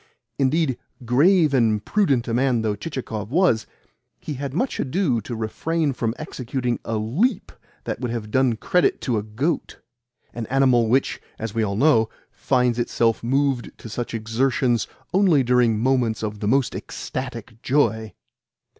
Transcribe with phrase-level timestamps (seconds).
[0.39, 3.67] Indeed, grave and prudent a man though Chichikov was,
[4.19, 7.51] he had much ado to refrain from executing a leap
[7.83, 9.79] that would have done credit to a goat
[10.33, 15.77] (an animal which, as we all know, finds itself moved to such exertions only during
[15.77, 18.11] moments of the most ecstatic joy).